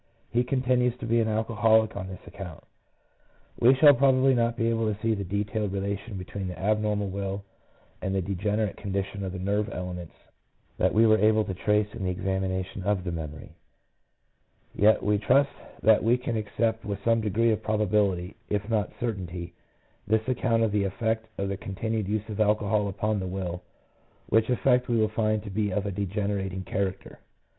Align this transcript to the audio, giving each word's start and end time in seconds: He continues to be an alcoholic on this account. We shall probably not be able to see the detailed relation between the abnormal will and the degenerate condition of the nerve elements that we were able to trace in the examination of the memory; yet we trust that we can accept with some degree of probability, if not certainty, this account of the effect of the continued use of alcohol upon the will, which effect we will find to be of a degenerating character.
He 0.31 0.43
continues 0.43 0.97
to 0.97 1.05
be 1.05 1.19
an 1.19 1.27
alcoholic 1.27 1.95
on 1.95 2.07
this 2.07 2.25
account. 2.25 2.63
We 3.59 3.75
shall 3.75 3.93
probably 3.93 4.33
not 4.33 4.57
be 4.57 4.65
able 4.67 4.91
to 4.91 4.99
see 4.99 5.13
the 5.13 5.23
detailed 5.23 5.71
relation 5.73 6.17
between 6.17 6.47
the 6.47 6.57
abnormal 6.57 7.09
will 7.09 7.43
and 8.01 8.15
the 8.15 8.21
degenerate 8.23 8.77
condition 8.77 9.23
of 9.23 9.31
the 9.31 9.37
nerve 9.37 9.69
elements 9.71 10.15
that 10.79 10.91
we 10.91 11.05
were 11.05 11.19
able 11.19 11.43
to 11.45 11.53
trace 11.53 11.93
in 11.93 12.03
the 12.03 12.09
examination 12.09 12.81
of 12.81 13.03
the 13.03 13.11
memory; 13.11 13.51
yet 14.73 15.03
we 15.03 15.19
trust 15.19 15.51
that 15.83 16.03
we 16.03 16.17
can 16.17 16.35
accept 16.35 16.83
with 16.83 16.97
some 17.03 17.21
degree 17.21 17.51
of 17.51 17.61
probability, 17.61 18.35
if 18.49 18.67
not 18.71 18.89
certainty, 18.99 19.53
this 20.07 20.27
account 20.27 20.63
of 20.63 20.71
the 20.71 20.83
effect 20.83 21.27
of 21.37 21.47
the 21.47 21.57
continued 21.57 22.07
use 22.07 22.27
of 22.27 22.39
alcohol 22.39 22.87
upon 22.87 23.19
the 23.19 23.27
will, 23.27 23.61
which 24.29 24.49
effect 24.49 24.87
we 24.87 24.97
will 24.97 25.09
find 25.09 25.43
to 25.43 25.51
be 25.51 25.69
of 25.69 25.85
a 25.85 25.91
degenerating 25.91 26.63
character. 26.63 27.19